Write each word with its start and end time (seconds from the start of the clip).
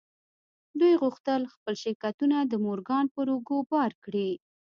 دوی 0.79 0.93
غوښتل 1.01 1.41
خپل 1.53 1.73
شرکتونه 1.83 2.37
د 2.41 2.53
مورګان 2.65 3.05
پر 3.15 3.27
اوږو 3.33 3.59
بار 3.71 3.91
کړي. 4.03 4.29